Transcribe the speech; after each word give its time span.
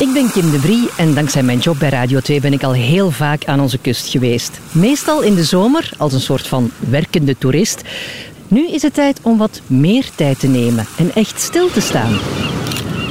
Ik 0.00 0.12
ben 0.12 0.30
Kim 0.30 0.50
de 0.50 0.60
Vrie 0.60 0.88
en 0.96 1.14
dankzij 1.14 1.42
mijn 1.42 1.58
job 1.58 1.78
bij 1.78 1.88
Radio 1.88 2.20
2 2.20 2.40
ben 2.40 2.52
ik 2.52 2.62
al 2.62 2.72
heel 2.72 3.10
vaak 3.10 3.44
aan 3.44 3.60
onze 3.60 3.78
kust 3.78 4.08
geweest. 4.08 4.60
Meestal 4.72 5.22
in 5.22 5.34
de 5.34 5.44
zomer 5.44 5.90
als 5.98 6.12
een 6.12 6.20
soort 6.20 6.46
van 6.46 6.70
werkende 6.78 7.38
toerist. 7.38 7.82
Nu 8.48 8.68
is 8.68 8.82
het 8.82 8.94
tijd 8.94 9.20
om 9.22 9.38
wat 9.38 9.60
meer 9.66 10.04
tijd 10.14 10.38
te 10.38 10.46
nemen 10.46 10.86
en 10.98 11.10
echt 11.14 11.40
stil 11.40 11.70
te 11.70 11.80
staan. 11.80 12.12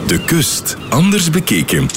De 0.07 0.19
kust, 0.25 0.77
anders 0.89 1.29
bekeken. 1.29 1.87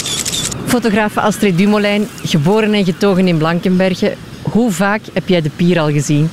Fotograaf 0.67 1.17
Astrid 1.17 1.59
Dumoulin, 1.59 2.09
geboren 2.25 2.75
en 2.75 2.85
getogen 2.85 3.29
in 3.29 3.39
Blankenberge. 3.39 4.15
Hoe 4.43 4.71
vaak 4.71 5.01
heb 5.13 5.29
jij 5.29 5.43
de 5.43 5.51
pier 5.57 5.81
al 5.81 5.91
gezien? 5.91 6.31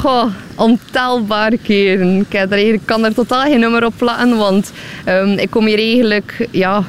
Goh, 0.00 0.26
ontelbare 0.54 1.58
keren. 1.62 2.26
Ik, 2.28 2.34
er 2.34 2.78
kan 2.84 3.04
er 3.04 3.14
totaal 3.14 3.42
geen 3.42 3.60
nummer 3.60 3.84
op 3.84 3.94
plakken, 3.96 4.36
want 4.36 4.72
ehm, 5.04 5.38
ik 5.38 5.50
kom 5.50 5.66
hier 5.66 5.78
eigenlijk 5.78 6.48
ja, 6.50 6.84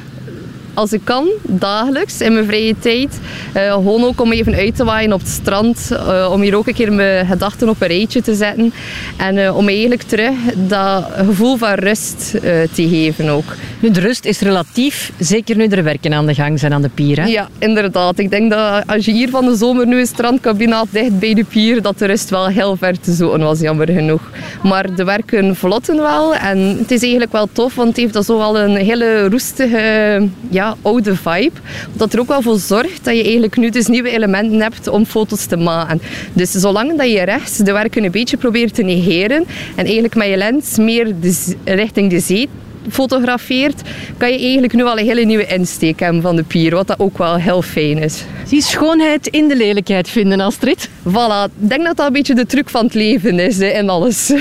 als 0.78 0.92
ik 0.92 1.00
kan, 1.04 1.28
dagelijks 1.42 2.20
in 2.20 2.32
mijn 2.32 2.46
vrije 2.46 2.74
tijd. 2.78 3.18
Uh, 3.56 3.72
gewoon 3.72 4.04
ook 4.04 4.20
om 4.20 4.32
even 4.32 4.54
uit 4.54 4.76
te 4.76 4.84
waaien 4.84 5.12
op 5.12 5.20
het 5.20 5.28
strand. 5.28 5.88
Uh, 5.92 6.28
om 6.32 6.40
hier 6.40 6.56
ook 6.56 6.66
een 6.66 6.74
keer 6.74 6.92
mijn 6.92 7.26
gedachten 7.26 7.68
op 7.68 7.80
een 7.80 7.88
rijtje 7.88 8.22
te 8.22 8.34
zetten. 8.34 8.72
En 9.16 9.36
uh, 9.36 9.56
om 9.56 9.68
eigenlijk 9.68 10.02
terug 10.02 10.34
dat 10.54 11.04
gevoel 11.16 11.56
van 11.56 11.72
rust 11.72 12.30
te 12.72 12.88
geven 12.88 13.28
ook. 13.28 13.54
Nu, 13.80 13.90
de 13.90 14.00
rust 14.00 14.24
is 14.24 14.40
relatief, 14.40 15.12
zeker 15.18 15.56
nu 15.56 15.66
er 15.66 15.82
werken 15.82 16.14
aan 16.14 16.26
de 16.26 16.34
gang 16.34 16.58
zijn 16.58 16.72
aan 16.72 16.82
de 16.82 16.88
pier. 16.88 17.20
Hè? 17.20 17.26
Ja, 17.26 17.48
inderdaad. 17.58 18.18
Ik 18.18 18.30
denk 18.30 18.50
dat 18.50 18.86
als 18.86 19.04
je 19.04 19.12
hier 19.12 19.28
van 19.28 19.44
de 19.44 19.56
zomer 19.56 19.86
nu 19.86 20.00
een 20.00 20.06
strandcabine 20.06 20.74
had 20.74 20.86
dicht 20.90 21.18
bij 21.18 21.34
de 21.34 21.44
pier, 21.44 21.82
dat 21.82 21.98
de 21.98 22.06
rust 22.06 22.30
wel 22.30 22.46
heel 22.46 22.76
ver 22.76 23.00
te 23.00 23.12
zoeken 23.12 23.40
was, 23.40 23.60
jammer 23.60 23.88
genoeg. 23.88 24.30
Maar 24.62 24.94
de 24.94 25.04
werken 25.04 25.56
vlotten 25.56 25.96
wel 25.96 26.34
en 26.34 26.58
het 26.58 26.90
is 26.90 27.00
eigenlijk 27.00 27.32
wel 27.32 27.48
tof, 27.52 27.74
want 27.74 27.88
het 27.88 27.96
heeft 27.96 28.12
dat 28.12 28.24
zo 28.24 28.38
wel 28.38 28.58
een 28.58 28.76
hele 28.76 29.28
roestige 29.28 30.28
ja, 30.50 30.76
oude 30.82 31.16
vibe. 31.16 31.56
Dat 31.92 32.12
er 32.12 32.20
ook 32.20 32.28
wel 32.28 32.42
voor 32.42 32.58
zorgt 32.58 33.04
dat 33.04 33.16
je 33.16 33.22
eigenlijk 33.22 33.56
nu 33.56 33.70
dus 33.70 33.86
nieuwe 33.86 34.10
elementen 34.10 34.60
hebt 34.60 34.88
om 34.88 35.04
foto's 35.04 35.46
te 35.46 35.56
maken. 35.56 36.00
Dus 36.32 36.50
zolang 36.50 36.96
dat 36.96 37.10
je 37.10 37.22
rechts 37.22 37.56
de 37.56 37.72
werken 37.72 38.04
een 38.04 38.10
beetje 38.10 38.36
probeert 38.36 38.74
te 38.74 38.82
negeren 38.82 39.44
en 39.76 39.84
eigenlijk 39.84 40.14
met 40.14 40.28
je 40.28 40.36
lens 40.36 40.76
meer 40.76 41.14
de, 41.20 41.54
richting 41.64 42.10
de 42.10 42.20
zee 42.20 42.48
fotografeert, 42.90 43.82
kan 44.16 44.32
je 44.32 44.38
eigenlijk 44.38 44.72
nu 44.72 44.84
al 44.84 44.98
een 44.98 45.06
hele 45.06 45.24
nieuwe 45.24 45.46
insteek 45.46 46.00
hebben 46.00 46.22
van 46.22 46.36
de 46.36 46.42
pier, 46.42 46.74
wat 46.74 46.86
dat 46.86 46.98
ook 46.98 47.18
wel 47.18 47.34
heel 47.34 47.62
fijn 47.62 47.98
is. 47.98 48.24
Zie 48.46 48.62
schoonheid 48.62 49.26
in 49.26 49.48
de 49.48 49.56
lelijkheid 49.56 50.08
vinden, 50.08 50.40
Astrid. 50.40 50.88
Voilà, 50.88 51.52
ik 51.60 51.68
denk 51.68 51.84
dat 51.84 51.96
dat 51.96 52.06
een 52.06 52.12
beetje 52.12 52.34
de 52.34 52.46
truc 52.46 52.70
van 52.70 52.84
het 52.84 52.94
leven 52.94 53.38
is 53.38 53.60
en 53.60 53.88
alles. 53.88 54.32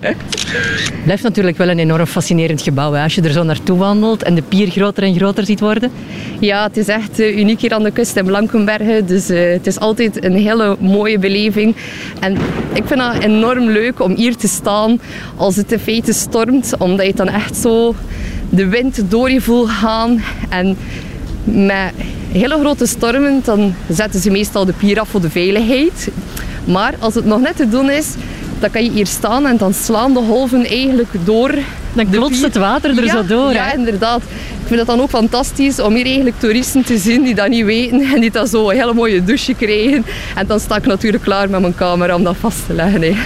Het 0.00 0.16
blijft 1.04 1.22
natuurlijk 1.22 1.56
wel 1.56 1.68
een 1.68 1.78
enorm 1.78 2.06
fascinerend 2.06 2.62
gebouw 2.62 2.92
hè? 2.92 3.02
als 3.02 3.14
je 3.14 3.22
er 3.22 3.32
zo 3.32 3.42
naartoe 3.42 3.78
wandelt 3.78 4.22
en 4.22 4.34
de 4.34 4.42
pier 4.42 4.70
groter 4.70 5.02
en 5.02 5.14
groter 5.14 5.44
ziet 5.44 5.60
worden. 5.60 5.90
Ja, 6.40 6.66
het 6.66 6.76
is 6.76 6.88
echt 6.88 7.20
uh, 7.20 7.38
uniek 7.38 7.60
hier 7.60 7.72
aan 7.72 7.82
de 7.82 7.90
kust 7.90 8.16
in 8.16 8.24
Blankenbergen. 8.24 9.06
Dus 9.06 9.30
uh, 9.30 9.52
het 9.52 9.66
is 9.66 9.78
altijd 9.78 10.24
een 10.24 10.34
hele 10.34 10.76
mooie 10.80 11.18
beleving. 11.18 11.76
En 12.20 12.32
ik 12.72 12.84
vind 12.86 13.00
het 13.02 13.22
enorm 13.22 13.70
leuk 13.70 14.00
om 14.00 14.14
hier 14.14 14.36
te 14.36 14.48
staan 14.48 15.00
als 15.36 15.56
het 15.56 15.72
in 15.72 15.78
feite 15.78 16.12
stormt, 16.12 16.74
omdat 16.78 17.06
je 17.06 17.14
dan 17.14 17.28
echt 17.28 17.56
zo 17.56 17.85
de 18.50 18.66
wind 18.66 19.02
door 19.08 19.30
je 19.30 19.40
voelt 19.40 19.70
gaan. 19.70 20.22
En 20.48 20.76
met 21.44 21.92
hele 22.32 22.58
grote 22.58 22.86
stormen, 22.86 23.40
dan 23.44 23.74
zetten 23.88 24.20
ze 24.20 24.30
meestal 24.30 24.64
de 24.64 24.72
pier 24.72 25.00
af 25.00 25.08
voor 25.08 25.20
de 25.20 25.30
veiligheid. 25.30 26.08
Maar 26.64 26.94
als 26.98 27.14
het 27.14 27.24
nog 27.24 27.40
net 27.40 27.56
te 27.56 27.68
doen 27.68 27.90
is, 27.90 28.14
dan 28.58 28.70
kan 28.70 28.84
je 28.84 28.90
hier 28.90 29.06
staan 29.06 29.46
en 29.46 29.56
dan 29.56 29.74
slaan 29.74 30.12
de 30.12 30.20
golven 30.20 30.66
eigenlijk 30.66 31.10
door. 31.24 31.54
Dan 31.92 32.10
klotst 32.10 32.42
het 32.42 32.56
water 32.56 32.98
er 32.98 33.08
zo 33.08 33.26
door. 33.26 33.52
Ja, 33.52 33.72
inderdaad. 33.72 34.22
Ik 34.60 34.72
vind 34.72 34.78
het 34.78 34.88
dan 34.88 35.00
ook 35.00 35.10
fantastisch 35.10 35.80
om 35.80 35.94
hier 35.94 36.04
eigenlijk 36.04 36.38
toeristen 36.38 36.84
te 36.84 36.98
zien 36.98 37.22
die 37.22 37.34
dat 37.34 37.48
niet 37.48 37.64
weten 37.64 38.00
en 38.00 38.20
die 38.20 38.30
dan 38.30 38.46
zo 38.46 38.70
een 38.70 38.76
hele 38.76 38.94
mooie 38.94 39.24
douche 39.24 39.54
krijgen. 39.54 40.04
En 40.34 40.46
dan 40.46 40.60
sta 40.60 40.76
ik 40.76 40.86
natuurlijk 40.86 41.22
klaar 41.22 41.50
met 41.50 41.60
mijn 41.60 41.74
camera 41.74 42.14
om 42.14 42.24
dat 42.24 42.36
vast 42.40 42.66
te 42.66 42.74
leggen. 42.74 43.16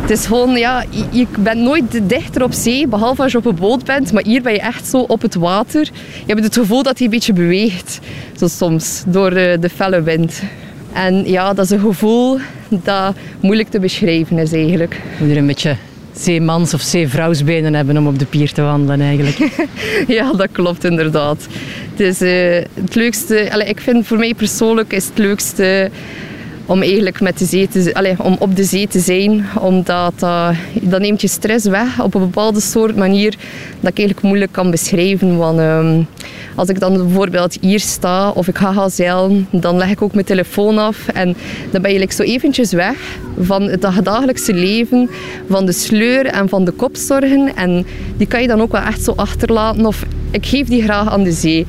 Het 0.00 0.10
is 0.10 0.26
gewoon, 0.26 0.56
ja, 0.56 0.84
je 1.10 1.26
bent 1.38 1.60
nooit 1.60 2.00
dichter 2.02 2.42
op 2.42 2.52
zee, 2.52 2.86
behalve 2.86 3.22
als 3.22 3.32
je 3.32 3.38
op 3.38 3.46
een 3.46 3.54
boot 3.54 3.84
bent. 3.84 4.12
Maar 4.12 4.24
hier 4.24 4.42
ben 4.42 4.52
je 4.52 4.60
echt 4.60 4.86
zo 4.86 4.98
op 4.98 5.22
het 5.22 5.34
water. 5.34 5.80
Je 6.26 6.32
hebt 6.32 6.44
het 6.44 6.54
gevoel 6.54 6.82
dat 6.82 6.96
hij 6.96 7.06
een 7.06 7.12
beetje 7.12 7.32
beweegt, 7.32 7.98
zo 8.36 8.46
soms, 8.48 9.02
door 9.06 9.30
de, 9.30 9.56
de 9.60 9.68
felle 9.68 10.02
wind. 10.02 10.42
En 10.92 11.30
ja, 11.30 11.54
dat 11.54 11.64
is 11.64 11.70
een 11.70 11.80
gevoel 11.80 12.38
dat 12.68 13.14
moeilijk 13.40 13.68
te 13.68 13.80
beschrijven 13.80 14.38
is 14.38 14.52
eigenlijk. 14.52 14.94
Je 15.18 15.24
moet 15.24 15.30
er 15.30 15.36
een 15.36 15.46
beetje 15.46 15.76
zeemans- 16.12 16.74
of 16.74 16.80
zeevrouwsbenen 16.80 17.74
hebben 17.74 17.96
om 17.96 18.06
op 18.06 18.18
de 18.18 18.24
pier 18.24 18.52
te 18.52 18.62
wandelen 18.62 19.00
eigenlijk. 19.00 19.38
ja, 20.18 20.32
dat 20.32 20.48
klopt 20.52 20.84
inderdaad. 20.84 21.46
Het 21.96 22.22
uh, 22.22 22.54
het 22.74 22.94
leukste, 22.94 23.52
allez, 23.52 23.68
ik 23.68 23.80
vind 23.80 24.06
voor 24.06 24.18
mij 24.18 24.34
persoonlijk 24.34 24.92
is 24.92 25.06
het 25.06 25.18
leukste 25.18 25.90
om 26.68 26.82
eigenlijk 26.82 27.20
met 27.20 27.38
de 27.38 27.44
zee 27.44 27.68
te, 27.68 27.90
allez, 27.94 28.18
om 28.18 28.36
op 28.38 28.56
de 28.56 28.64
zee 28.64 28.88
te 28.88 28.98
zijn. 28.98 29.46
Omdat 29.60 30.12
uh, 30.22 30.48
dat 30.82 31.00
neemt 31.00 31.20
je 31.20 31.28
stress 31.28 31.66
weg 31.66 32.02
op 32.02 32.14
een 32.14 32.20
bepaalde 32.20 32.60
soort 32.60 32.96
manier 32.96 33.30
dat 33.80 33.90
ik 33.90 33.98
eigenlijk 33.98 34.22
moeilijk 34.22 34.52
kan 34.52 34.70
beschrijven. 34.70 35.36
Want 35.36 35.58
um, 35.58 36.06
als 36.54 36.68
ik 36.68 36.80
dan 36.80 36.96
bijvoorbeeld 36.96 37.56
hier 37.60 37.80
sta 37.80 38.30
of 38.30 38.48
ik 38.48 38.58
ga 38.58 38.72
gaan 38.72 38.90
zeilen, 38.90 39.46
dan 39.50 39.76
leg 39.76 39.90
ik 39.90 40.02
ook 40.02 40.14
mijn 40.14 40.26
telefoon 40.26 40.78
af 40.78 41.08
en 41.08 41.36
dan 41.70 41.82
ben 41.82 41.92
je 41.92 41.98
like 41.98 42.14
zo 42.14 42.22
eventjes 42.22 42.72
weg 42.72 42.96
van 43.40 43.62
het 43.62 43.82
dagelijkse 44.02 44.54
leven, 44.54 45.10
van 45.48 45.66
de 45.66 45.72
sleur 45.72 46.26
en 46.26 46.48
van 46.48 46.64
de 46.64 46.70
kopzorgen. 46.70 47.56
En 47.56 47.86
die 48.16 48.26
kan 48.26 48.40
je 48.40 48.48
dan 48.48 48.60
ook 48.60 48.72
wel 48.72 48.80
echt 48.80 49.02
zo 49.02 49.12
achterlaten 49.16 49.86
of 49.86 50.04
ik 50.30 50.46
geef 50.46 50.66
die 50.66 50.82
graag 50.82 51.08
aan 51.08 51.22
de 51.22 51.32
zee. 51.32 51.66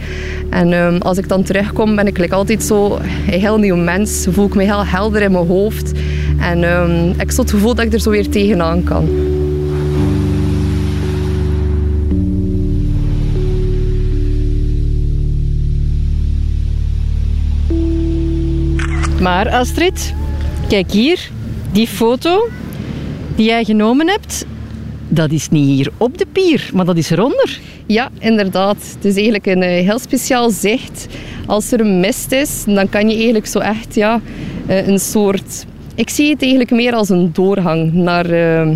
En 0.50 0.74
um, 0.74 1.02
als 1.02 1.18
ik 1.18 1.28
dan 1.28 1.44
terugkom, 1.44 1.96
ben 1.96 2.08
ik 2.08 2.32
altijd 2.32 2.64
zo 2.64 2.96
een 2.96 3.40
heel 3.40 3.58
nieuw 3.58 3.76
mens. 3.76 4.28
Voel 4.30 4.46
ik 4.46 4.56
me 4.56 4.64
heel 4.64 4.86
helder 4.86 5.22
in 5.22 5.32
mijn 5.32 5.48
hoofd. 5.48 5.92
En 6.40 6.64
um, 6.64 7.10
ik 7.10 7.18
heb 7.18 7.38
het 7.38 7.50
gevoel 7.50 7.76
dat 7.76 7.86
ik 7.86 7.94
er 7.94 8.00
zo 8.00 8.10
weer 8.10 8.30
tegenaan 8.30 8.84
kan. 8.84 9.08
Maar 19.22 19.50
Astrid, 19.50 20.14
kijk 20.68 20.92
hier, 20.92 21.30
die 21.72 21.88
foto 21.88 22.48
die 23.36 23.46
jij 23.46 23.64
genomen 23.64 24.08
hebt, 24.08 24.46
dat 25.08 25.32
is 25.32 25.50
niet 25.50 25.66
hier 25.66 25.92
op 25.98 26.18
de 26.18 26.26
pier, 26.32 26.70
maar 26.74 26.86
dat 26.86 26.98
is 26.98 27.10
eronder. 27.10 27.60
Ja, 27.92 28.10
inderdaad. 28.20 28.78
Het 28.96 29.06
is 29.06 29.16
eigenlijk 29.16 29.46
een 29.46 29.62
eh, 29.62 29.86
heel 29.86 30.00
speciaal 30.00 30.50
zicht. 30.50 31.08
Als 31.46 31.72
er 31.72 31.80
een 31.80 32.00
mist 32.00 32.32
is, 32.32 32.64
dan 32.66 32.90
kan 32.90 33.10
je 33.10 33.16
eigenlijk 33.16 33.46
zo 33.46 33.60
echt 33.60 33.96
ja, 33.96 34.22
eh, 34.68 34.88
een 34.88 35.00
soort... 35.00 35.66
Ik 35.96 36.10
zie 36.10 36.30
het 36.30 36.42
eigenlijk 36.42 36.72
meer 36.72 36.94
als 36.94 37.10
een 37.10 37.30
doorgang 37.34 37.94
naar 37.94 38.30
uh, 38.30 38.70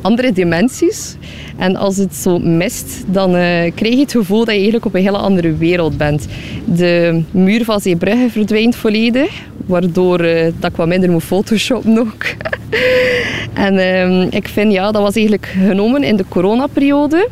andere 0.00 0.32
dimensies. 0.32 1.16
En 1.56 1.76
als 1.76 1.96
het 1.96 2.14
zo 2.14 2.38
mist, 2.38 3.04
dan 3.06 3.30
uh, 3.30 3.36
krijg 3.74 3.94
je 3.94 3.98
het 4.00 4.12
gevoel 4.12 4.38
dat 4.38 4.46
je 4.46 4.52
eigenlijk 4.52 4.84
op 4.84 4.94
een 4.94 5.02
hele 5.02 5.18
andere 5.18 5.56
wereld 5.56 5.96
bent. 5.96 6.26
De 6.64 7.22
muur 7.30 7.64
van 7.64 7.80
Zeebrugge 7.80 8.30
verdwijnt 8.30 8.76
volledig, 8.76 9.30
waardoor 9.66 10.18
dat 10.58 10.70
ik 10.70 10.76
wat 10.76 10.86
minder 10.86 11.10
moet 11.10 11.24
photoshoppen 11.24 11.98
ook. 11.98 12.24
en 13.66 13.74
uh, 13.74 14.32
ik 14.32 14.48
vind, 14.48 14.72
ja, 14.72 14.90
dat 14.90 15.02
was 15.02 15.14
eigenlijk 15.14 15.54
genomen 15.66 16.02
in 16.02 16.16
de 16.16 16.24
coronaperiode. 16.28 17.28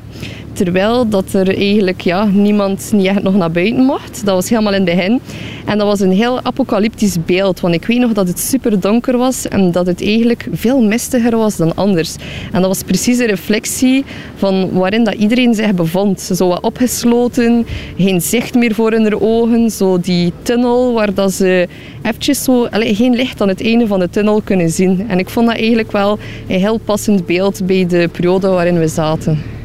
Terwijl 0.57 1.09
dat 1.09 1.33
er 1.33 1.57
eigenlijk 1.57 2.01
ja, 2.01 2.25
niemand 2.25 2.91
niet 2.93 3.07
echt 3.07 3.23
nog 3.23 3.35
naar 3.35 3.51
buiten 3.51 3.85
mocht. 3.85 4.25
Dat 4.25 4.35
was 4.35 4.49
helemaal 4.49 4.75
in 4.75 4.87
het 4.87 4.97
begin. 4.97 5.21
En 5.67 5.79
dat 5.79 5.87
was 5.87 6.01
een 6.01 6.13
heel 6.13 6.43
apocalyptisch 6.43 7.17
beeld. 7.25 7.61
Want 7.61 7.75
ik 7.75 7.87
weet 7.87 7.99
nog 7.99 8.13
dat 8.13 8.29
het 8.29 8.39
super 8.39 8.81
donker 8.81 9.17
was 9.17 9.49
en 9.49 9.73
dat 9.73 9.87
het 9.87 10.03
eigenlijk 10.03 10.49
veel 10.53 10.83
mistiger 10.83 11.37
was 11.37 11.57
dan 11.57 11.75
anders. 11.75 12.17
En 12.53 12.61
dat 12.61 12.67
was 12.67 12.83
precies 12.83 13.19
een 13.19 13.27
reflectie 13.27 14.05
van 14.37 14.71
waarin 14.73 15.05
dat 15.05 15.15
iedereen 15.15 15.55
zich 15.55 15.75
bevond. 15.75 16.21
Zo 16.21 16.49
wat 16.49 16.61
opgesloten, 16.61 17.67
geen 17.99 18.21
zicht 18.21 18.55
meer 18.55 18.75
voor 18.75 18.91
hun 18.91 19.21
ogen. 19.21 19.71
Zo 19.71 20.01
die 20.01 20.33
tunnel 20.43 20.93
waar 20.93 21.15
dat 21.15 21.33
ze 21.33 21.69
eventjes 22.03 22.45
zo, 22.45 22.67
geen 22.71 23.15
licht 23.15 23.41
aan 23.41 23.49
het 23.49 23.63
einde 23.63 23.87
van 23.87 23.99
de 23.99 24.11
tunnel 24.11 24.41
kunnen 24.41 24.71
zien. 24.71 25.05
En 25.09 25.19
ik 25.19 25.31
vond 25.31 25.47
dat 25.47 25.57
eigenlijk 25.57 25.93
wel 25.93 26.19
een 26.49 26.61
heel 26.61 26.79
passend 26.79 27.27
beeld 27.27 27.67
bij 27.67 27.87
de 27.87 28.09
periode 28.13 28.49
waarin 28.49 28.79
we 28.79 28.89
zaten. 28.89 29.56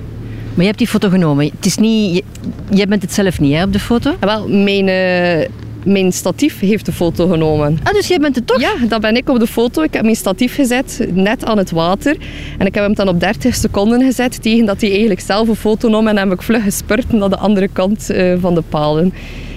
Maar 0.54 0.60
je 0.60 0.66
hebt 0.66 0.78
die 0.78 0.88
foto 0.88 1.10
genomen. 1.10 1.46
Het 1.56 1.66
is 1.66 1.78
niet, 1.78 2.24
jij 2.70 2.88
bent 2.88 3.02
het 3.02 3.14
zelf 3.14 3.40
niet 3.40 3.54
hè, 3.54 3.64
op 3.64 3.74
de 3.74 3.80
foto? 3.80 4.16
Ja, 4.20 4.28
wel, 4.28 4.50
mijn, 4.50 4.88
uh, 4.88 5.48
mijn 5.86 6.12
statief 6.12 6.60
heeft 6.60 6.86
de 6.86 6.92
foto 6.92 7.28
genomen. 7.28 7.80
Ah, 7.84 7.94
dus 7.94 8.08
jij 8.08 8.18
bent 8.18 8.36
het 8.36 8.48
toch? 8.48 8.62
Ja, 8.62 8.74
dat 8.88 9.02
ben 9.02 9.16
ik 9.16 9.30
op 9.30 9.40
de 9.40 9.48
foto. 9.48 9.82
Ik 9.82 9.94
heb 9.94 10.04
mijn 10.04 10.16
statief 10.16 10.56
gezet, 10.56 11.08
net 11.14 11.46
aan 11.46 11.58
het 11.58 11.72
water. 11.72 12.18
En 12.58 12.66
ik 12.66 12.76
heb 12.76 12.84
hem 12.84 12.94
dan 12.94 13.08
op 13.08 13.20
30 13.20 13.56
seconden 13.56 14.02
gezet, 14.02 14.42
tegen 14.42 14.66
dat 14.66 14.82
hij 14.82 14.90
eigenlijk 14.90 15.20
zelf 15.20 15.48
een 15.48 15.56
foto 15.56 15.90
nam. 15.90 16.08
En 16.08 16.16
dan 16.16 16.30
heb 16.30 16.38
ik 16.38 16.44
vlug 16.44 16.64
gespurt 16.64 17.12
naar 17.12 17.30
de 17.30 17.38
andere 17.38 17.68
kant 17.68 18.12
uh, 18.12 18.34
van 18.40 18.56
de 18.56 18.64
palen. 18.70 19.14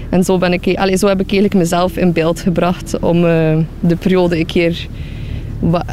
En 0.08 0.24
zo, 0.24 0.38
ben 0.38 0.52
ik, 0.52 0.76
allez, 0.76 1.00
zo 1.00 1.06
heb 1.06 1.20
ik 1.20 1.30
eigenlijk 1.30 1.54
mezelf 1.54 1.96
in 1.96 2.12
beeld 2.12 2.40
gebracht 2.40 2.98
om 3.00 3.24
uh, 3.24 3.56
de 3.80 3.96
periode 3.96 4.38
een 4.38 4.46
keer 4.46 4.86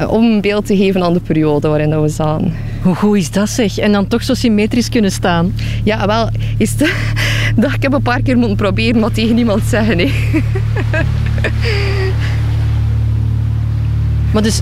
om 0.07 0.23
een 0.23 0.41
beeld 0.41 0.65
te 0.65 0.77
geven 0.77 1.03
aan 1.03 1.13
de 1.13 1.19
periode 1.19 1.67
waarin 1.67 2.01
we 2.01 2.07
zaten. 2.07 2.53
Hoe 2.81 2.95
goed 2.95 3.17
is 3.17 3.31
dat 3.31 3.49
zeg? 3.49 3.77
En 3.77 3.91
dan 3.91 4.07
toch 4.07 4.23
zo 4.23 4.33
symmetrisch 4.33 4.89
kunnen 4.89 5.11
staan? 5.11 5.53
Ja, 5.83 6.07
wel, 6.07 6.29
is 6.57 6.71
het, 6.71 6.93
Dat, 7.61 7.73
ik 7.73 7.81
heb 7.81 7.93
een 7.93 8.01
paar 8.01 8.21
keer 8.21 8.37
moeten 8.37 8.57
proberen, 8.57 8.99
maar 8.99 9.11
tegen 9.11 9.35
niemand 9.35 9.63
zeggen. 9.63 9.97
Nee. 9.97 10.13
Maar 14.33 14.43
dus, 14.43 14.59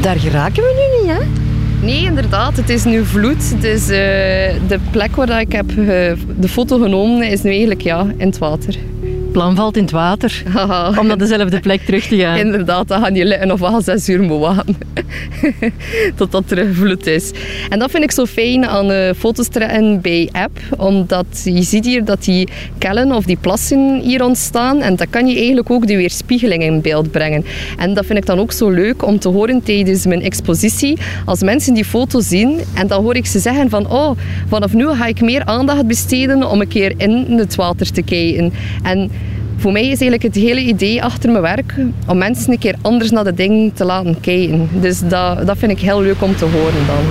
daar 0.00 0.16
geraken 0.16 0.62
we 0.62 1.00
nu 1.02 1.06
niet, 1.06 1.16
hè? 1.16 1.24
Nee, 1.86 2.02
inderdaad. 2.04 2.56
Het 2.56 2.68
is 2.68 2.84
nu 2.84 3.04
vloed. 3.04 3.60
Dus 3.60 3.82
uh, 3.82 3.96
de 4.68 4.78
plek 4.90 5.16
waar 5.16 5.40
ik 5.40 5.52
heb 5.52 5.70
uh, 5.70 5.76
de 6.38 6.48
foto 6.48 6.78
genomen 6.78 7.30
is 7.30 7.42
nu 7.42 7.50
eigenlijk 7.50 7.80
ja, 7.80 8.06
in 8.16 8.26
het 8.26 8.38
water 8.38 8.76
plan 9.34 9.56
valt 9.56 9.76
in 9.76 9.82
het 9.82 9.92
water. 9.92 10.42
Om 11.00 11.06
naar 11.06 11.18
dezelfde 11.18 11.60
plek 11.60 11.80
terug 11.80 12.06
te 12.06 12.16
gaan. 12.16 12.38
Inderdaad, 12.38 12.88
dan 12.88 13.02
gaan 13.02 13.14
je 13.14 13.24
liggen 13.24 13.52
of 13.52 13.60
wel 13.60 13.80
zes 13.80 14.08
uur 14.08 14.22
moet 14.22 14.40
wachten. 14.40 14.76
Totdat 16.16 16.50
er 16.50 16.74
vloed 16.74 17.06
is. 17.06 17.32
En 17.68 17.78
dat 17.78 17.90
vind 17.90 18.04
ik 18.04 18.10
zo 18.10 18.24
fijn 18.24 18.66
aan 18.66 18.90
uh, 18.90 19.10
foto's 19.16 19.48
trekken 19.48 20.00
bij 20.00 20.28
app. 20.32 20.58
Omdat 20.76 21.26
je 21.44 21.62
ziet 21.62 21.84
hier 21.84 22.04
dat 22.04 22.24
die 22.24 22.48
kellen 22.78 23.12
of 23.12 23.24
die 23.24 23.36
plassen 23.40 24.00
hier 24.00 24.24
ontstaan. 24.24 24.80
En 24.80 24.96
dat 24.96 25.10
kan 25.10 25.26
je 25.26 25.36
eigenlijk 25.36 25.70
ook 25.70 25.86
de 25.86 25.96
weerspiegeling 25.96 26.62
in 26.62 26.80
beeld 26.80 27.10
brengen. 27.10 27.44
En 27.78 27.94
dat 27.94 28.06
vind 28.06 28.18
ik 28.18 28.26
dan 28.26 28.38
ook 28.38 28.52
zo 28.52 28.70
leuk 28.70 29.06
om 29.06 29.18
te 29.18 29.28
horen 29.28 29.62
tijdens 29.62 30.06
mijn 30.06 30.22
expositie. 30.22 30.98
Als 31.24 31.42
mensen 31.42 31.74
die 31.74 31.84
foto 31.84 32.20
zien 32.20 32.60
en 32.74 32.86
dan 32.86 33.02
hoor 33.02 33.16
ik 33.16 33.26
ze 33.26 33.38
zeggen 33.38 33.70
van 33.70 33.90
oh, 33.90 34.16
vanaf 34.48 34.72
nu 34.72 34.88
ga 34.88 35.06
ik 35.06 35.20
meer 35.20 35.44
aandacht 35.44 35.86
besteden 35.86 36.50
om 36.50 36.60
een 36.60 36.68
keer 36.68 36.92
in 36.96 37.38
het 37.38 37.54
water 37.54 37.92
te 37.92 38.02
kijken. 38.02 38.52
En 38.82 39.10
voor 39.64 39.72
mij 39.72 39.82
is 39.82 40.00
eigenlijk 40.00 40.22
het 40.22 40.34
hele 40.34 40.60
idee 40.60 41.02
achter 41.02 41.30
mijn 41.30 41.42
werk 41.42 41.74
om 42.06 42.18
mensen 42.18 42.52
een 42.52 42.58
keer 42.58 42.74
anders 42.82 43.10
naar 43.10 43.24
de 43.24 43.34
dingen 43.34 43.72
te 43.72 43.84
laten 43.84 44.20
kijken. 44.20 44.68
Dus 44.72 45.00
dat, 45.00 45.46
dat 45.46 45.58
vind 45.58 45.72
ik 45.72 45.78
heel 45.78 46.02
leuk 46.02 46.22
om 46.22 46.36
te 46.36 46.44
horen 46.44 46.86
dan. 46.86 47.04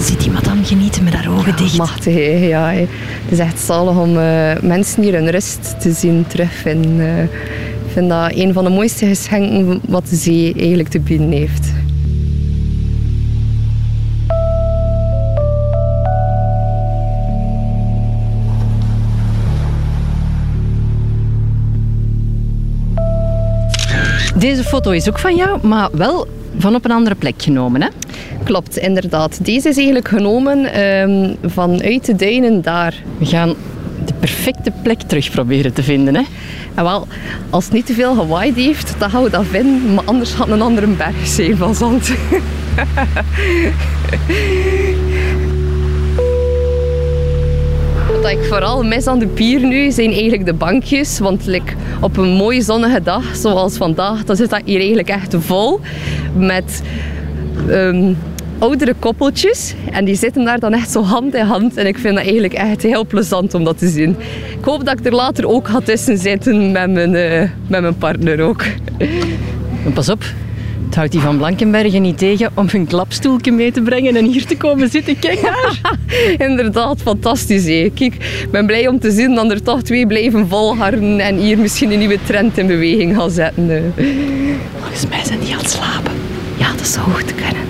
Ziet 0.00 0.20
die 0.20 0.30
madame 0.30 0.64
genieten 0.64 1.04
met 1.04 1.14
haar 1.14 1.30
ogen 1.30 1.56
dicht? 1.56 1.76
Machtig, 1.76 2.40
ja. 2.40 2.72
Het 2.72 2.88
is 3.28 3.38
echt 3.38 3.58
zalig 3.58 3.96
om 3.96 4.16
uh, 4.16 4.52
mensen 4.62 5.02
hier 5.02 5.14
hun 5.14 5.30
rust 5.30 5.80
te 5.80 5.92
zien 5.92 6.24
terugvinden. 6.26 6.96
Uh, 6.96 7.22
ik 7.22 7.92
vind 7.92 8.08
dat 8.08 8.32
een 8.34 8.52
van 8.52 8.64
de 8.64 8.70
mooiste 8.70 9.06
geschenken 9.06 9.80
wat 9.88 10.08
de 10.08 10.16
zee 10.16 10.54
eigenlijk 10.56 10.88
te 10.88 11.00
bieden 11.00 11.30
heeft. 11.30 11.75
Deze 24.38 24.64
foto 24.64 24.90
is 24.90 25.08
ook 25.08 25.18
van 25.18 25.36
jou, 25.36 25.66
maar 25.66 25.88
wel 25.92 26.26
van 26.58 26.74
op 26.74 26.84
een 26.84 26.90
andere 26.90 27.14
plek 27.14 27.42
genomen, 27.42 27.82
hè? 27.82 27.88
Klopt, 28.44 28.76
inderdaad. 28.76 29.44
Deze 29.44 29.68
is 29.68 29.76
eigenlijk 29.76 30.08
genomen 30.08 30.80
um, 30.80 31.36
vanuit 31.44 32.06
de 32.06 32.14
duinen 32.16 32.62
daar. 32.62 32.94
We 33.18 33.26
gaan 33.26 33.54
de 34.04 34.12
perfecte 34.20 34.72
plek 34.82 35.00
terug 35.00 35.30
proberen 35.30 35.72
te 35.72 35.82
vinden, 35.82 36.14
hè? 36.14 36.22
En 36.74 36.84
wel, 36.84 37.06
als 37.50 37.64
het 37.64 37.72
niet 37.72 37.86
te 37.86 37.92
veel 37.92 38.14
gewaaid 38.14 38.54
heeft, 38.54 38.94
dan 38.98 39.10
gaan 39.10 39.22
we 39.22 39.30
dat 39.30 39.44
vinden. 39.50 39.94
Maar 39.94 40.04
anders 40.04 40.32
gaat 40.32 40.48
een 40.48 40.62
andere 40.62 40.86
berg 40.86 41.26
zijn 41.26 41.56
van 41.56 41.74
zand. 41.74 42.10
Wat 48.22 48.30
ik 48.30 48.44
vooral 48.44 48.82
mis 48.82 49.06
aan 49.06 49.18
de 49.18 49.26
pier 49.26 49.60
nu 49.60 49.90
zijn 49.90 50.10
eigenlijk 50.10 50.44
de 50.44 50.52
bankjes. 50.54 51.18
Want 51.18 51.46
like, 51.46 51.72
op 52.00 52.16
een 52.16 52.28
mooie 52.28 52.62
zonnige 52.62 53.02
dag 53.02 53.36
zoals 53.36 53.76
vandaag, 53.76 54.24
dan 54.24 54.36
zit 54.36 54.50
dat 54.50 54.60
hier 54.64 54.78
eigenlijk 54.78 55.08
echt 55.08 55.34
vol 55.38 55.80
met 56.36 56.82
ehm, 57.68 58.12
oudere 58.58 58.94
koppeltjes. 58.98 59.74
En 59.92 60.04
die 60.04 60.14
zitten 60.14 60.44
daar 60.44 60.58
dan 60.58 60.72
echt 60.72 60.90
zo 60.90 61.02
hand 61.02 61.34
in 61.34 61.44
hand. 61.44 61.76
En 61.76 61.86
ik 61.86 61.98
vind 61.98 62.14
dat 62.14 62.24
eigenlijk 62.24 62.54
echt 62.54 62.82
heel 62.82 63.06
plezant 63.06 63.54
om 63.54 63.64
dat 63.64 63.78
te 63.78 63.88
zien. 63.88 64.16
Ik 64.58 64.64
hoop 64.64 64.84
dat 64.84 64.98
ik 64.98 65.06
er 65.06 65.14
later 65.14 65.48
ook 65.48 65.68
ga 65.68 65.80
tussen 65.80 66.18
zitten 66.18 66.72
met 66.72 66.90
mijn, 66.90 67.14
uh, 67.14 67.50
met 67.66 67.80
mijn 67.80 67.96
partner 67.96 68.40
ook. 68.40 68.64
Pas 69.94 70.08
op, 70.08 70.24
houdt 70.96 71.12
die 71.12 71.20
van 71.20 71.36
Blankenbergen 71.36 72.02
niet 72.02 72.18
tegen 72.18 72.50
om 72.54 72.68
een 72.72 72.86
klapstoelje 72.86 73.52
mee 73.52 73.72
te 73.72 73.82
brengen 73.82 74.16
en 74.16 74.24
hier 74.24 74.46
te 74.46 74.56
komen 74.56 74.88
zitten. 74.88 75.18
Kijk 75.18 75.42
daar! 75.50 75.98
Inderdaad, 76.38 77.02
fantastisch. 77.02 77.64
Hè. 77.64 77.90
Kijk, 77.94 78.14
ik 78.14 78.48
ben 78.50 78.66
blij 78.66 78.88
om 78.88 78.98
te 78.98 79.10
zien 79.10 79.34
dat 79.34 79.50
er 79.50 79.62
toch 79.62 79.82
twee 79.82 80.06
blijven 80.06 80.48
volharden 80.48 81.20
en 81.20 81.36
hier 81.36 81.58
misschien 81.58 81.92
een 81.92 81.98
nieuwe 81.98 82.18
trend 82.24 82.58
in 82.58 82.66
beweging 82.66 83.16
gaan 83.16 83.30
zetten. 83.30 83.94
Volgens 84.78 85.06
mij 85.08 85.24
zijn 85.24 85.40
die 85.40 85.52
aan 85.52 85.58
het 85.58 85.70
slapen. 85.70 86.12
Ja, 86.56 86.72
dat 86.76 86.86
zou 86.86 87.10
goed 87.10 87.34
kunnen. 87.34 87.62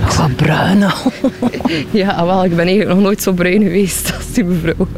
Nog 0.00 0.16
wat 0.16 0.36
bruin 0.36 0.82
al. 0.82 1.12
ja, 1.90 2.26
wel, 2.26 2.44
ik 2.44 2.56
ben 2.56 2.66
eigenlijk 2.66 2.88
nog 2.88 3.04
nooit 3.04 3.22
zo 3.22 3.32
bruin 3.32 3.62
geweest 3.62 4.12
als 4.16 4.32
die 4.32 4.44
mevrouw. 4.44 4.88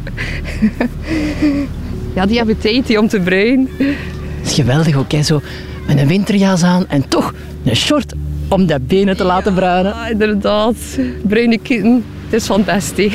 ja, 2.14 2.26
die 2.26 2.36
hebben 2.36 2.58
tijd 2.58 2.98
om 2.98 3.08
te 3.08 3.20
bruinen. 3.20 3.68
Dat 3.78 4.46
is 4.46 4.52
geweldig 4.52 4.96
ook, 4.96 5.12
hè? 5.12 5.22
Zo 5.22 5.40
met 5.86 5.98
een 5.98 6.06
winterjas 6.06 6.62
aan 6.62 6.88
en 6.88 7.08
toch 7.08 7.34
een 7.64 7.76
short 7.76 8.12
om 8.48 8.66
de 8.66 8.80
benen 8.80 9.16
te 9.16 9.24
laten 9.24 9.54
bruinen. 9.54 9.92
Ja, 9.92 10.08
inderdaad. 10.08 10.76
Bruine 11.22 11.58
kitten. 11.58 12.04
Het 12.24 12.40
is 12.40 12.46
fantastisch. 12.46 13.14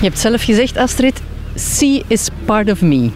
Je 0.00 0.08
hebt 0.08 0.18
zelf 0.18 0.42
gezegd, 0.42 0.76
Astrid, 0.76 1.20
sea 1.54 2.02
is 2.06 2.28
part 2.44 2.70
of 2.70 2.80
me. 2.80 3.10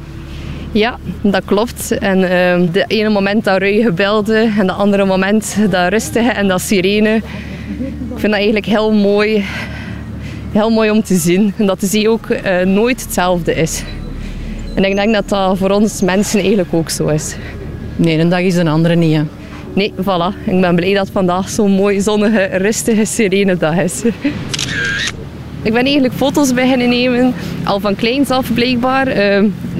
Ja, 0.72 0.98
dat 1.20 1.42
klopt. 1.44 1.98
En 1.98 2.18
uh, 2.18 2.72
de 2.72 2.84
ene 2.86 3.08
moment 3.08 3.44
dat 3.44 3.58
ruige 3.58 3.92
beelden 3.92 4.54
en 4.58 4.66
de 4.66 4.72
andere 4.72 5.04
moment 5.04 5.56
dat 5.70 5.88
rustige 5.88 6.30
en 6.30 6.48
dat 6.48 6.60
sirene. 6.60 7.14
Ik 7.14 7.22
vind 8.14 8.22
dat 8.22 8.32
eigenlijk 8.32 8.66
heel 8.66 8.92
mooi, 8.92 9.44
heel 10.52 10.70
mooi 10.70 10.90
om 10.90 11.02
te 11.02 11.16
zien. 11.16 11.52
En 11.56 11.66
dat 11.66 11.80
de 11.80 11.86
zee 11.86 12.10
ook 12.10 12.28
uh, 12.28 12.60
nooit 12.60 13.02
hetzelfde 13.02 13.54
is. 13.54 13.82
En 14.76 14.84
ik 14.84 14.94
denk 14.94 15.14
dat 15.14 15.28
dat 15.28 15.58
voor 15.58 15.70
ons 15.70 16.02
mensen 16.02 16.38
eigenlijk 16.38 16.74
ook 16.74 16.90
zo 16.90 17.06
is. 17.06 17.36
Nee, 17.96 18.18
een 18.18 18.28
dag 18.28 18.40
is 18.40 18.56
een 18.56 18.68
andere 18.68 18.94
niet. 18.94 19.16
Hè? 19.16 19.22
Nee, 19.72 19.92
voilà. 20.00 20.46
Ik 20.46 20.60
ben 20.60 20.74
blij 20.74 20.94
dat 20.94 21.08
vandaag 21.12 21.48
zo'n 21.48 21.70
mooi 21.70 22.00
zonnige, 22.00 22.44
rustige, 22.44 23.04
serene 23.04 23.56
dag 23.56 23.76
is. 23.76 24.02
Ik 25.62 25.72
ben 25.72 25.84
eigenlijk 25.84 26.14
foto's 26.14 26.54
beginnen 26.54 26.88
nemen, 26.88 27.34
al 27.64 27.80
van 27.80 27.94
kleins 27.94 28.30
af 28.30 28.54
blijkbaar. 28.54 29.06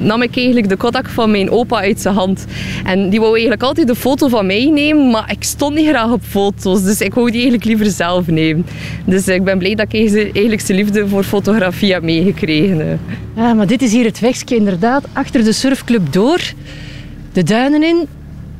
Nam 0.01 0.21
ik 0.21 0.35
eigenlijk 0.35 0.69
de 0.69 0.75
Kodak 0.75 1.09
van 1.09 1.31
mijn 1.31 1.49
opa 1.49 1.79
uit 1.79 2.01
zijn 2.01 2.13
hand. 2.13 2.45
En 2.83 3.09
die 3.09 3.19
wou 3.19 3.31
eigenlijk 3.31 3.63
altijd 3.63 3.87
de 3.87 3.95
foto 3.95 4.27
van 4.27 4.45
mij 4.45 4.69
nemen, 4.73 5.09
maar 5.09 5.31
ik 5.31 5.43
stond 5.43 5.75
niet 5.75 5.87
graag 5.87 6.11
op 6.11 6.21
foto's. 6.23 6.83
Dus 6.83 7.01
ik 7.01 7.13
wou 7.13 7.25
die 7.25 7.41
eigenlijk 7.41 7.65
liever 7.65 7.85
zelf 7.85 8.27
nemen. 8.27 8.65
Dus 9.05 9.27
ik 9.27 9.43
ben 9.43 9.57
blij 9.57 9.75
dat 9.75 9.93
ik 9.93 10.13
eigenlijk 10.13 10.61
zijn 10.61 10.77
liefde 10.77 11.07
voor 11.07 11.23
fotografie 11.23 11.93
heb 11.93 12.03
meegekregen. 12.03 12.99
Ja, 13.35 13.53
maar 13.53 13.67
dit 13.67 13.81
is 13.81 13.91
hier 13.91 14.05
het 14.05 14.19
wegje 14.19 14.55
inderdaad, 14.55 15.03
achter 15.13 15.43
de 15.43 15.53
surfclub 15.53 16.13
door. 16.13 16.39
De 17.33 17.43
duinen 17.43 17.83
in. 17.83 18.07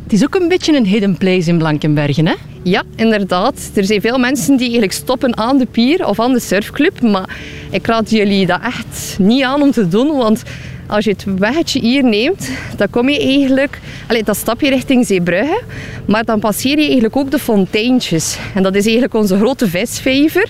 Het 0.03 0.13
is 0.13 0.23
ook 0.23 0.35
een 0.35 0.47
beetje 0.47 0.77
een 0.77 0.85
hidden 0.85 1.17
place 1.17 1.50
in 1.50 1.57
Blankenbergen, 1.57 2.27
hè? 2.27 2.33
Ja, 2.63 2.83
inderdaad. 2.95 3.71
Er 3.73 3.85
zijn 3.85 4.01
veel 4.01 4.17
mensen 4.17 4.51
die 4.51 4.62
eigenlijk 4.62 4.91
stoppen 4.91 5.38
aan 5.38 5.57
de 5.57 5.65
pier 5.65 6.07
of 6.07 6.19
aan 6.19 6.33
de 6.33 6.39
surfclub. 6.39 7.01
Maar 7.01 7.29
ik 7.71 7.85
raad 7.88 8.09
jullie 8.09 8.45
dat 8.45 8.62
echt 8.63 9.17
niet 9.19 9.43
aan 9.43 9.62
om 9.62 9.71
te 9.71 9.88
doen. 9.88 10.17
Want 10.17 10.43
als 10.88 11.06
je 11.06 11.12
het 11.12 11.25
weggetje 11.38 11.79
hier 11.79 12.03
neemt, 12.03 12.50
dan 12.75 12.89
kom 12.89 13.10
je 13.10 13.20
eigenlijk... 13.20 13.79
Allez, 14.08 14.24
dan 14.24 14.36
stap 14.36 14.62
je 14.62 14.70
richting 14.70 15.06
Zeebrugge. 15.06 15.62
Maar 16.06 16.25
dan 16.25 16.39
passeer 16.39 16.77
je 16.77 16.84
eigenlijk 16.84 17.15
ook 17.15 17.32
de 17.32 17.39
fonteintjes. 17.39 18.38
En 18.53 18.63
dat 18.63 18.75
is 18.75 18.84
eigenlijk 18.84 19.13
onze 19.13 19.38
grote 19.38 19.67
visvijver. 19.67 20.50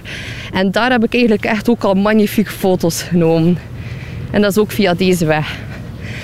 En 0.53 0.71
daar 0.71 0.91
heb 0.91 1.03
ik 1.03 1.13
eigenlijk 1.13 1.45
echt 1.45 1.69
ook 1.69 1.83
al 1.83 1.93
magnifieke 1.93 2.51
foto's 2.51 3.01
genomen. 3.01 3.57
En 4.31 4.41
dat 4.41 4.51
is 4.51 4.57
ook 4.57 4.71
via 4.71 4.93
deze 4.93 5.25
weg. 5.25 5.55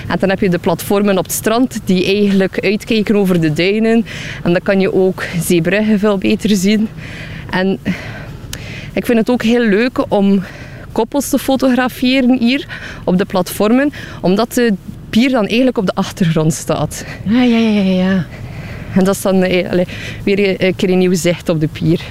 En 0.08 0.20
dan 0.20 0.29
heb 0.29 0.39
je 0.39 0.50
de 0.50 0.58
platformen 0.58 1.17
op 1.17 1.24
het 1.24 1.34
strand 1.34 1.79
die 1.86 2.05
eigenlijk 2.05 2.60
uitkijken 2.60 3.15
over 3.15 3.41
de 3.41 3.53
duinen. 3.53 4.05
En 4.43 4.51
dan 4.51 4.62
kan 4.63 4.79
je 4.79 4.93
ook 4.93 5.24
Zeebrugge 5.39 6.00
veel 6.00 6.17
beter 6.17 6.55
zien. 6.55 6.88
En 7.50 7.79
ik 8.93 9.05
vind 9.05 9.17
het 9.17 9.29
ook 9.29 9.43
heel 9.43 9.63
leuk 9.63 10.05
om 10.08 10.43
koppels 10.93 11.29
te 11.29 11.39
fotograferen 11.39 12.38
hier 12.38 12.67
op 13.03 13.17
de 13.17 13.25
platformen, 13.25 13.91
omdat 14.21 14.53
de 14.53 14.73
pier 15.09 15.29
dan 15.29 15.45
eigenlijk 15.47 15.77
op 15.77 15.85
de 15.85 15.93
achtergrond 15.93 16.53
staat. 16.53 17.05
Ja, 17.25 17.43
ja, 17.43 17.57
ja, 17.57 17.81
ja. 17.81 18.25
En 18.95 19.03
dat 19.03 19.15
is 19.15 19.21
dan 19.21 19.43
eh, 19.43 19.69
allez, 19.71 19.88
weer 20.23 20.63
een 20.63 20.75
keer 20.75 20.89
een 20.89 20.97
nieuw 20.97 21.15
zicht 21.15 21.50
op 21.50 21.59
de 21.59 21.67
pier. 21.67 22.01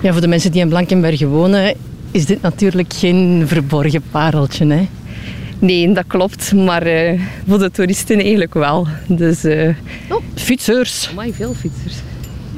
Ja, 0.00 0.12
voor 0.12 0.20
de 0.20 0.28
mensen 0.28 0.52
die 0.52 0.60
in 0.60 0.68
Blankenberge 0.68 1.26
wonen, 1.26 1.74
is 2.10 2.26
dit 2.26 2.42
natuurlijk 2.42 2.92
geen 2.92 3.42
verborgen 3.46 4.02
pareltje, 4.10 4.66
hè? 4.66 4.88
Nee, 5.58 5.92
dat 5.92 6.04
klopt. 6.06 6.52
Maar 6.52 6.86
uh, 6.86 7.20
voor 7.48 7.58
de 7.58 7.70
toeristen 7.70 8.18
eigenlijk 8.18 8.54
wel. 8.54 8.86
Dus, 9.06 9.44
uh... 9.44 9.68
Oh, 10.08 10.22
fietsers. 10.34 11.08
Amai, 11.10 11.32
veel 11.32 11.54
fietsers. 11.54 11.94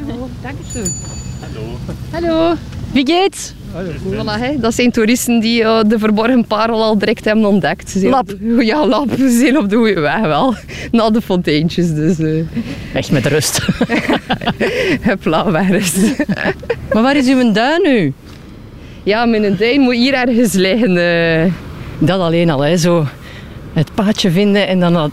Ja, 0.06 0.14
dank 0.42 0.56
je. 0.72 0.92
Hallo. 1.40 1.78
Hallo. 2.10 2.54
Wie 2.92 3.06
geht's? 3.06 3.54
Voilà, 3.85 4.40
hè. 4.40 4.59
Dat 4.61 4.75
zijn 4.75 4.90
toeristen 4.90 5.40
die 5.40 5.62
uh, 5.62 5.80
de 5.87 5.99
verborgen 5.99 6.45
parel 6.47 6.83
al 6.83 6.99
direct 6.99 7.25
hebben 7.25 7.45
ontdekt. 7.45 7.90
Ze 7.90 7.99
zijn 7.99 8.14
de- 8.26 8.64
ja, 8.64 8.87
lap. 8.87 9.09
Ze 9.18 9.30
zijn 9.30 9.59
op 9.59 9.68
de 9.68 9.76
goede 9.76 10.00
weg 10.00 10.21
wel. 10.21 10.54
Na 10.90 11.11
de 11.11 11.21
fonteintjes, 11.21 11.95
dus 11.95 12.18
uh, 12.18 12.45
Echt 12.95 13.11
met 13.11 13.26
rust. 13.26 13.61
hupla, 15.09 15.50
weg 15.50 15.68
is. 15.71 15.92
maar 16.92 17.02
waar 17.02 17.16
is 17.16 17.28
uw 17.28 17.52
duin 17.52 17.83
nu? 17.83 18.12
Ja, 19.02 19.25
mijn 19.25 19.56
duin 19.59 19.80
moet 19.80 19.95
hier 19.95 20.14
ergens 20.14 20.52
liggen. 20.52 20.97
eh. 20.97 21.52
Dat 21.99 22.21
alleen 22.21 22.50
al, 22.50 22.61
hè, 22.61 22.76
zo 22.76 23.06
het 23.73 23.95
paadje 23.95 24.30
vinden 24.30 24.68
en 24.68 24.80
dan 24.80 24.92
dat- 24.92 25.11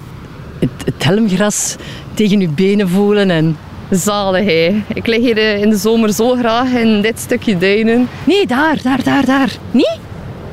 het, 0.60 0.70
het 0.86 1.04
helmgras 1.04 1.76
tegen 2.14 2.40
uw 2.40 2.54
benen 2.56 2.90
voelen. 2.90 3.30
En... 3.30 3.58
Zalig, 3.96 4.46
hè. 4.46 4.84
Ik 4.94 5.08
lig 5.08 5.20
hier 5.20 5.38
eh, 5.38 5.62
in 5.62 5.70
de 5.70 5.78
zomer 5.78 6.14
zo 6.14 6.36
graag 6.36 6.72
in 6.72 7.02
dit 7.02 7.20
stukje 7.20 7.58
duinen. 7.58 8.08
Nee, 8.24 8.48
daar, 8.48 8.80
daar, 8.84 9.04
daar, 9.04 9.26
daar. 9.26 9.56
Niet? 9.72 10.00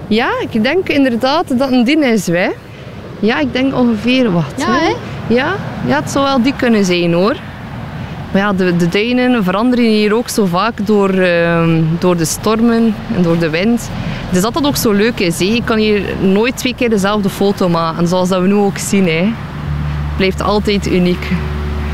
Ja, 0.08 0.30
ik 0.50 0.62
denk 0.62 0.88
inderdaad 0.88 1.58
dat 1.58 1.70
een 1.72 1.84
din 1.84 2.02
is, 2.02 2.26
hè. 2.26 2.48
Ja, 3.20 3.38
ik 3.38 3.52
denk 3.52 3.74
ongeveer 3.74 4.32
wat. 4.32 4.52
Ja, 4.56 4.66
hè? 4.68 4.92
Ja, 5.34 5.56
ja, 5.86 6.00
het 6.00 6.10
zou 6.10 6.24
wel 6.24 6.42
die 6.42 6.54
kunnen 6.56 6.84
zijn, 6.84 7.12
hoor. 7.12 7.36
Maar 8.32 8.42
ja, 8.42 8.52
de, 8.52 8.76
de 8.76 8.88
duinen 8.88 9.44
veranderen 9.44 9.84
hier 9.84 10.14
ook 10.14 10.28
zo 10.28 10.44
vaak 10.44 10.86
door, 10.86 11.10
ehm, 11.10 11.82
door 11.98 12.16
de 12.16 12.24
stormen 12.24 12.94
en 13.16 13.22
door 13.22 13.38
de 13.38 13.50
wind. 13.50 13.90
Dus 14.30 14.42
dat 14.42 14.54
dat 14.54 14.66
ook 14.66 14.76
zo 14.76 14.92
leuk 14.92 15.20
is. 15.20 15.38
Hè. 15.38 15.44
Je 15.44 15.64
kan 15.64 15.78
hier 15.78 16.02
nooit 16.20 16.56
twee 16.56 16.74
keer 16.74 16.90
dezelfde 16.90 17.28
foto 17.28 17.68
maken, 17.68 18.08
zoals 18.08 18.28
dat 18.28 18.40
we 18.40 18.46
nu 18.46 18.54
ook 18.54 18.78
zien. 18.78 19.06
Hè. 19.06 19.22
Het 19.22 20.16
blijft 20.16 20.42
altijd 20.42 20.86
uniek. 20.86 21.26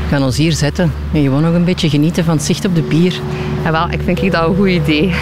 Gaan 0.09 0.23
ons 0.23 0.37
hier 0.37 0.53
zetten 0.53 0.91
en 1.13 1.23
gewoon 1.23 1.41
nog 1.41 1.53
een 1.53 1.63
beetje 1.63 1.89
genieten 1.89 2.23
van 2.23 2.35
het 2.35 2.45
zicht 2.45 2.65
op 2.65 2.75
de 2.75 2.81
pier. 2.81 3.19
En 3.63 3.71
wel, 3.71 3.89
ik 3.89 4.01
vind 4.03 4.31
dat 4.31 4.47
een 4.47 4.55
goed 4.55 4.69
idee. 4.69 5.13